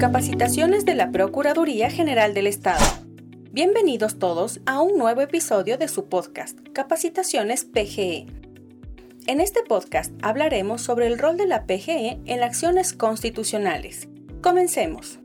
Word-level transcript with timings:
Capacitaciones 0.00 0.86
de 0.86 0.94
la 0.94 1.10
Procuraduría 1.10 1.90
General 1.90 2.32
del 2.32 2.46
Estado. 2.46 2.82
Bienvenidos 3.52 4.18
todos 4.18 4.60
a 4.64 4.80
un 4.80 4.96
nuevo 4.96 5.20
episodio 5.20 5.76
de 5.76 5.88
su 5.88 6.08
podcast, 6.08 6.58
Capacitaciones 6.72 7.66
PGE. 7.66 8.24
En 9.26 9.42
este 9.42 9.62
podcast 9.62 10.14
hablaremos 10.22 10.80
sobre 10.80 11.06
el 11.06 11.18
rol 11.18 11.36
de 11.36 11.46
la 11.46 11.66
PGE 11.66 12.18
en 12.24 12.42
acciones 12.42 12.94
constitucionales. 12.94 14.08
Comencemos. 14.40 15.18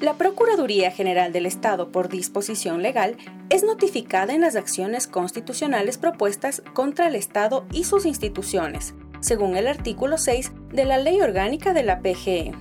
La 0.00 0.14
Procuraduría 0.14 0.90
General 0.90 1.30
del 1.34 1.44
Estado, 1.44 1.92
por 1.92 2.08
disposición 2.08 2.80
legal, 2.80 3.18
es 3.50 3.64
notificada 3.64 4.32
en 4.32 4.40
las 4.40 4.56
acciones 4.56 5.06
constitucionales 5.06 5.98
propuestas 5.98 6.62
contra 6.72 7.06
el 7.06 7.16
Estado 7.16 7.66
y 7.70 7.84
sus 7.84 8.06
instituciones, 8.06 8.94
según 9.20 9.58
el 9.58 9.66
artículo 9.66 10.16
6 10.16 10.52
de 10.72 10.86
la 10.86 10.96
Ley 10.96 11.20
Orgánica 11.20 11.74
de 11.74 11.82
la 11.82 12.00
PGE. 12.00 12.54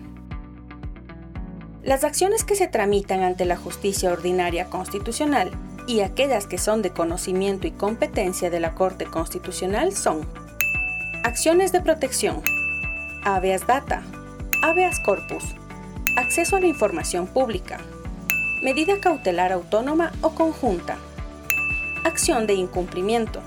Las 1.83 2.05
acciones 2.05 2.45
que 2.45 2.55
se 2.55 2.69
tramitan 2.69 3.23
ante 3.23 3.43
la 3.43 3.57
justicia 3.57 4.13
ordinaria 4.13 4.69
constitucional 4.69 5.51
y 5.85 5.99
aquellas 5.99 6.47
que 6.47 6.57
son 6.57 6.81
de 6.81 6.91
conocimiento 6.91 7.67
y 7.67 7.71
competencia 7.71 8.49
de 8.49 8.61
la 8.61 8.73
Corte 8.73 9.03
Constitucional 9.03 9.91
son 9.91 10.25
acciones 11.25 11.73
de 11.73 11.81
protección, 11.81 12.41
habeas 13.25 13.67
data, 13.67 14.01
habeas 14.61 15.01
corpus, 15.01 15.43
acceso 16.15 16.55
a 16.55 16.61
la 16.61 16.67
información 16.67 17.27
pública, 17.27 17.79
medida 18.61 19.01
cautelar 19.01 19.51
autónoma 19.51 20.13
o 20.21 20.29
conjunta, 20.29 20.97
acción 22.05 22.47
de 22.47 22.53
incumplimiento, 22.53 23.41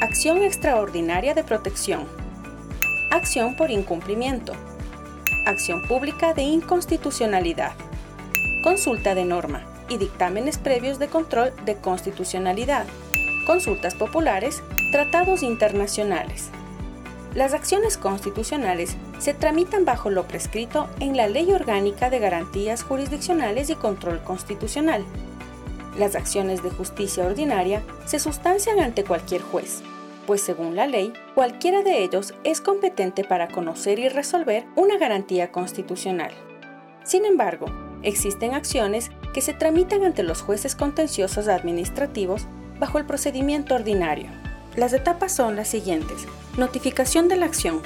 acción 0.00 0.42
extraordinaria 0.42 1.32
de 1.32 1.44
protección, 1.44 2.08
acción 3.12 3.54
por 3.54 3.70
incumplimiento, 3.70 4.52
acción 5.44 5.82
pública 5.82 6.34
de 6.34 6.42
inconstitucionalidad, 6.42 7.72
consulta 8.62 9.14
de 9.14 9.24
norma 9.24 9.64
y 9.88 9.98
dictámenes 9.98 10.58
previos 10.58 10.98
de 10.98 11.08
control 11.08 11.52
de 11.64 11.76
constitucionalidad, 11.76 12.86
consultas 13.46 13.94
populares, 13.94 14.62
tratados 14.92 15.42
internacionales. 15.42 16.50
Las 17.34 17.54
acciones 17.54 17.96
constitucionales 17.96 18.96
se 19.18 19.32
tramitan 19.32 19.84
bajo 19.84 20.10
lo 20.10 20.24
prescrito 20.24 20.88
en 21.00 21.16
la 21.16 21.28
Ley 21.28 21.52
Orgánica 21.52 22.10
de 22.10 22.18
Garantías 22.18 22.82
Jurisdiccionales 22.82 23.70
y 23.70 23.74
Control 23.74 24.22
Constitucional. 24.22 25.04
Las 25.98 26.14
acciones 26.14 26.62
de 26.62 26.70
justicia 26.70 27.26
ordinaria 27.26 27.82
se 28.04 28.18
sustancian 28.18 28.80
ante 28.80 29.04
cualquier 29.04 29.42
juez, 29.42 29.82
pues 30.26 30.42
según 30.42 30.76
la 30.76 30.86
ley, 30.86 31.12
cualquiera 31.34 31.82
de 31.82 32.02
ellos 32.02 32.34
es 32.44 32.60
competente 32.60 33.24
para 33.24 33.48
conocer 33.48 33.98
y 33.98 34.08
resolver 34.08 34.64
una 34.76 34.98
garantía 34.98 35.50
constitucional. 35.50 36.32
Sin 37.04 37.24
embargo, 37.24 37.66
existen 38.02 38.54
acciones 38.54 39.10
que 39.34 39.40
se 39.40 39.54
tramitan 39.54 40.04
ante 40.04 40.22
los 40.22 40.42
jueces 40.42 40.76
contenciosos 40.76 41.48
administrativos 41.48 42.46
bajo 42.78 42.98
el 42.98 43.06
procedimiento 43.06 43.74
ordinario. 43.74 44.28
Las 44.76 44.92
etapas 44.92 45.32
son 45.32 45.56
las 45.56 45.68
siguientes. 45.68 46.26
Notificación 46.56 47.28
de 47.28 47.36
la 47.36 47.46
acción, 47.46 47.82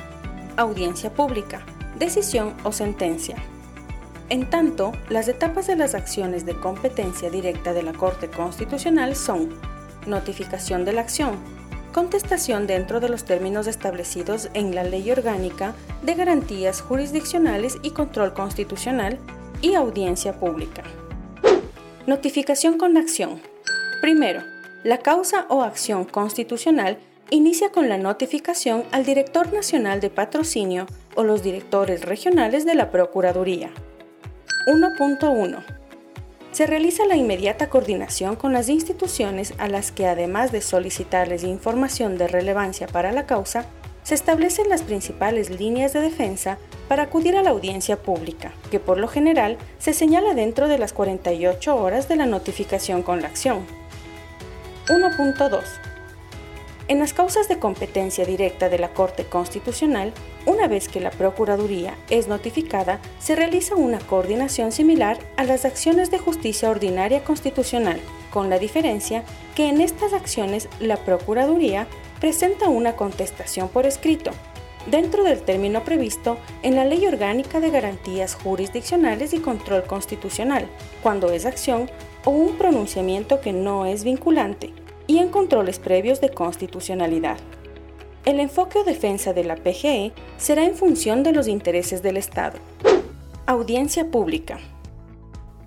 audiencia 0.56 1.12
pública, 1.12 1.64
decisión 1.98 2.54
o 2.64 2.72
sentencia. 2.72 3.36
En 4.28 4.50
tanto, 4.50 4.92
las 5.08 5.28
etapas 5.28 5.66
de 5.66 5.76
las 5.76 5.94
acciones 5.94 6.44
de 6.46 6.58
competencia 6.58 7.30
directa 7.30 7.72
de 7.72 7.82
la 7.82 7.92
Corte 7.92 8.28
Constitucional 8.28 9.14
son 9.14 9.50
notificación 10.06 10.84
de 10.84 10.92
la 10.92 11.02
acción, 11.02 11.36
contestación 11.96 12.66
dentro 12.66 13.00
de 13.00 13.08
los 13.08 13.24
términos 13.24 13.66
establecidos 13.66 14.50
en 14.52 14.74
la 14.74 14.84
Ley 14.84 15.10
Orgánica 15.10 15.74
de 16.02 16.14
Garantías 16.14 16.82
Jurisdiccionales 16.82 17.78
y 17.82 17.92
Control 17.92 18.34
Constitucional 18.34 19.18
y 19.62 19.76
Audiencia 19.76 20.38
Pública. 20.38 20.82
Notificación 22.06 22.76
con 22.76 22.98
acción. 22.98 23.40
Primero, 24.02 24.42
la 24.84 24.98
causa 24.98 25.46
o 25.48 25.62
acción 25.62 26.04
constitucional 26.04 26.98
inicia 27.30 27.70
con 27.70 27.88
la 27.88 27.96
notificación 27.96 28.84
al 28.92 29.06
Director 29.06 29.50
Nacional 29.54 30.02
de 30.02 30.10
Patrocinio 30.10 30.84
o 31.14 31.24
los 31.24 31.42
directores 31.42 32.02
regionales 32.04 32.66
de 32.66 32.74
la 32.74 32.90
Procuraduría. 32.90 33.70
1.1 34.66 35.85
se 36.56 36.64
realiza 36.64 37.04
la 37.04 37.16
inmediata 37.16 37.68
coordinación 37.68 38.34
con 38.34 38.54
las 38.54 38.70
instituciones 38.70 39.52
a 39.58 39.68
las 39.68 39.92
que, 39.92 40.06
además 40.06 40.52
de 40.52 40.62
solicitarles 40.62 41.44
información 41.44 42.16
de 42.16 42.28
relevancia 42.28 42.86
para 42.86 43.12
la 43.12 43.26
causa, 43.26 43.66
se 44.04 44.14
establecen 44.14 44.70
las 44.70 44.80
principales 44.80 45.50
líneas 45.50 45.92
de 45.92 46.00
defensa 46.00 46.56
para 46.88 47.02
acudir 47.02 47.36
a 47.36 47.42
la 47.42 47.50
audiencia 47.50 47.98
pública, 48.02 48.52
que 48.70 48.80
por 48.80 48.96
lo 48.96 49.06
general 49.06 49.58
se 49.76 49.92
señala 49.92 50.32
dentro 50.32 50.66
de 50.66 50.78
las 50.78 50.94
48 50.94 51.76
horas 51.76 52.08
de 52.08 52.16
la 52.16 52.24
notificación 52.24 53.02
con 53.02 53.20
la 53.20 53.28
acción. 53.28 53.66
1.2 54.88 55.62
en 56.88 57.00
las 57.00 57.12
causas 57.12 57.48
de 57.48 57.58
competencia 57.58 58.24
directa 58.24 58.68
de 58.68 58.78
la 58.78 58.90
Corte 58.90 59.24
Constitucional, 59.24 60.12
una 60.46 60.68
vez 60.68 60.88
que 60.88 61.00
la 61.00 61.10
Procuraduría 61.10 61.94
es 62.08 62.28
notificada, 62.28 63.00
se 63.18 63.36
realiza 63.36 63.74
una 63.74 63.98
coordinación 63.98 64.72
similar 64.72 65.18
a 65.36 65.44
las 65.44 65.64
acciones 65.64 66.10
de 66.10 66.18
justicia 66.18 66.70
ordinaria 66.70 67.22
constitucional, 67.24 68.00
con 68.30 68.48
la 68.48 68.58
diferencia 68.58 69.24
que 69.54 69.68
en 69.68 69.80
estas 69.80 70.12
acciones 70.12 70.68
la 70.80 70.96
Procuraduría 70.96 71.88
presenta 72.20 72.68
una 72.68 72.94
contestación 72.94 73.68
por 73.68 73.86
escrito, 73.86 74.30
dentro 74.90 75.24
del 75.24 75.42
término 75.42 75.82
previsto 75.84 76.38
en 76.62 76.76
la 76.76 76.84
Ley 76.84 77.06
Orgánica 77.06 77.60
de 77.60 77.70
Garantías 77.70 78.34
Jurisdiccionales 78.36 79.34
y 79.34 79.38
Control 79.38 79.82
Constitucional, 79.84 80.68
cuando 81.02 81.32
es 81.32 81.44
acción 81.44 81.90
o 82.24 82.30
un 82.30 82.56
pronunciamiento 82.56 83.40
que 83.40 83.52
no 83.52 83.84
es 83.84 84.04
vinculante 84.04 84.72
y 85.06 85.18
en 85.18 85.28
controles 85.28 85.78
previos 85.78 86.20
de 86.20 86.30
constitucionalidad. 86.30 87.38
El 88.26 88.40
enfoque 88.40 88.80
o 88.80 88.82
defensa 88.82 89.32
de 89.32 89.44
la 89.44 89.54
PGE 89.54 90.12
será 90.36 90.64
en 90.64 90.74
función 90.74 91.22
de 91.22 91.30
los 91.30 91.46
intereses 91.46 92.02
del 92.02 92.16
Estado. 92.16 92.58
Audiencia 93.46 94.10
pública. 94.10 94.58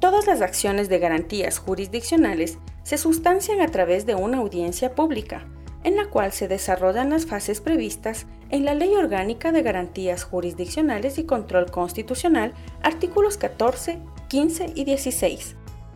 Todas 0.02 0.28
las 0.28 0.42
acciones 0.42 0.90
de 0.90 1.00
garantías 1.00 1.58
jurisdiccionales 1.58 2.58
se 2.84 2.98
sustancian 2.98 3.62
a 3.62 3.70
través 3.70 4.06
de 4.06 4.16
una 4.16 4.40
audiencia 4.40 4.94
pública, 4.94 5.48
en 5.86 5.96
la 5.96 6.10
cual 6.10 6.34
se 6.34 6.50
desarrollan 6.50 7.12
las 7.12 7.26
fases 7.26 7.62
previstas 7.62 8.26
en 8.50 8.66
la 8.66 8.74
Ley 8.74 8.94
Orgánica 8.94 9.54
de 9.54 9.62
Garantías 9.62 10.26
Jurisdiccionales 10.26 11.18
y 11.18 11.24
Control 11.24 11.72
Constitucional, 11.72 12.52
artículos 12.84 13.38
14, 13.38 14.00
15 14.28 14.74
y 14.76 14.84
16, 14.84 15.56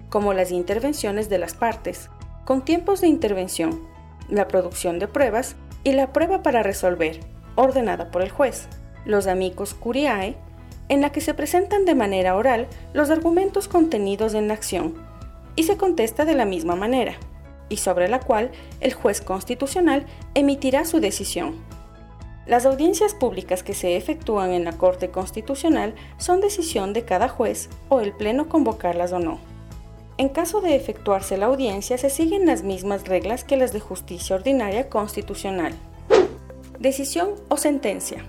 como 0.10 0.34
las 0.34 0.50
intervenciones 0.50 1.28
de 1.28 1.40
las 1.40 1.56
partes, 1.56 2.10
con 2.46 2.64
tiempos 2.64 3.02
de 3.02 3.08
intervención, 3.08 3.93
la 4.30 4.48
producción 4.48 5.00
de 5.00 5.08
pruebas 5.08 5.56
y 5.84 5.94
la 5.94 6.14
prueba 6.14 6.44
para 6.44 6.64
resolver, 6.64 7.20
ordenada 7.56 8.12
por 8.12 8.22
el 8.22 8.30
juez, 8.30 8.68
los 9.06 9.28
amicus 9.28 9.74
curiae, 9.74 10.36
en 10.90 11.02
la 11.02 11.12
que 11.12 11.22
se 11.22 11.34
presentan 11.34 11.86
de 11.86 11.96
manera 11.96 12.36
oral 12.36 12.68
los 12.94 13.10
argumentos 13.10 13.68
contenidos 13.68 14.34
en 14.34 14.48
la 14.48 14.54
acción 14.54 14.96
y 15.56 15.64
se 15.64 15.78
contesta 15.78 16.26
de 16.26 16.36
la 16.36 16.46
misma 16.46 16.76
manera, 16.76 17.16
y 17.70 17.78
sobre 17.78 18.08
la 18.08 18.20
cual 18.20 18.52
el 18.82 18.94
juez 18.94 19.22
constitucional 19.22 20.06
emitirá 20.34 20.86
su 20.86 21.00
decisión. 21.00 21.56
Las 22.46 22.66
audiencias 22.66 23.14
públicas 23.14 23.64
que 23.64 23.74
se 23.74 23.96
efectúan 23.96 24.52
en 24.52 24.66
la 24.66 24.74
Corte 24.74 25.10
Constitucional 25.10 25.96
son 26.18 26.42
decisión 26.42 26.92
de 26.92 27.06
cada 27.06 27.30
juez 27.30 27.70
o 27.88 28.02
el 28.02 28.12
Pleno 28.12 28.50
convocarlas 28.50 29.14
o 29.14 29.20
no. 29.20 29.53
En 30.18 30.30
caso 30.30 30.62
de 30.62 30.76
efectuarse 30.76 31.38
la 31.38 31.48
audiencia, 31.48 31.98
se 31.98 32.12
siguen 32.12 32.46
las 32.46 32.62
mismas 32.62 33.08
reglas 33.08 33.44
que 33.44 33.58
las 33.58 33.74
de 33.74 33.80
justicia 33.80 34.36
ordinaria 34.36 34.88
constitucional. 34.88 35.74
Decisión 36.80 37.30
o 37.50 37.58
sentencia. 37.58 38.24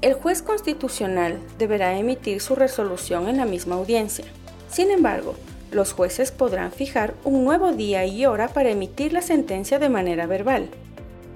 El 0.00 0.14
juez 0.14 0.42
constitucional 0.42 1.38
deberá 1.58 1.96
emitir 1.96 2.40
su 2.40 2.56
resolución 2.56 3.28
en 3.28 3.36
la 3.36 3.44
misma 3.44 3.76
audiencia. 3.76 4.24
Sin 4.68 4.90
embargo, 4.90 5.34
los 5.70 5.92
jueces 5.92 6.32
podrán 6.32 6.72
fijar 6.72 7.14
un 7.24 7.44
nuevo 7.44 7.72
día 7.72 8.04
y 8.04 8.26
hora 8.26 8.48
para 8.48 8.70
emitir 8.70 9.12
la 9.12 9.22
sentencia 9.22 9.78
de 9.78 9.88
manera 9.88 10.26
verbal, 10.26 10.68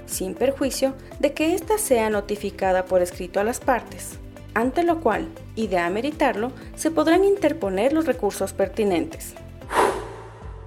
sin 0.07 0.35
perjuicio 0.35 0.95
de 1.21 1.33
que 1.35 1.55
ésta 1.55 1.79
sea 1.79 2.11
notificada 2.11 2.85
por 2.85 3.01
escrito 3.01 3.39
a 3.39 3.45
las 3.45 3.61
partes, 3.61 4.19
ante 4.55 4.83
lo 4.83 5.01
cual, 5.01 5.29
y 5.55 5.69
de 5.69 5.79
ameritarlo, 5.79 6.51
se 6.75 6.91
podrán 6.91 7.25
interponer 7.25 7.93
los 7.93 8.07
recursos 8.07 8.53
pertinentes. 8.53 9.35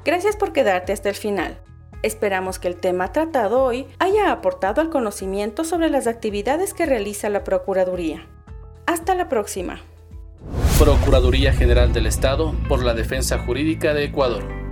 Gracias 0.05 0.35
por 0.35 0.53
quedarte 0.53 0.93
hasta 0.93 1.09
el 1.09 1.15
final. 1.15 1.57
Esperamos 2.03 2.59
que 2.59 2.67
el 2.67 2.75
tema 2.75 3.11
tratado 3.11 3.63
hoy 3.63 3.87
haya 3.97 4.31
aportado 4.31 4.79
al 4.79 4.91
conocimiento 4.91 5.63
sobre 5.63 5.89
las 5.89 6.05
actividades 6.05 6.75
que 6.75 6.85
realiza 6.85 7.27
la 7.29 7.43
Procuraduría. 7.43 8.27
Hasta 8.85 9.15
la 9.15 9.29
próxima. 9.29 9.81
Procuraduría 10.77 11.53
General 11.53 11.91
del 11.91 12.05
Estado 12.05 12.53
por 12.69 12.83
la 12.83 12.93
Defensa 12.93 13.39
Jurídica 13.39 13.95
de 13.95 14.03
Ecuador. 14.03 14.64